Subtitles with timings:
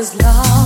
[0.00, 0.59] was lost.